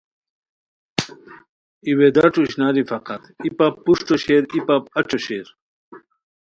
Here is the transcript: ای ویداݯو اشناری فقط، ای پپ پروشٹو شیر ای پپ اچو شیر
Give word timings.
ای 1.85 1.91
ویداݯو 1.99 2.41
اشناری 2.47 2.83
فقط، 2.91 3.21
ای 3.43 3.49
پپ 3.57 3.73
پروشٹو 3.83 4.15
شیر 4.23 4.43
ای 4.53 4.61
پپ 4.67 4.83
اچو 4.99 5.17
شیر 5.25 5.47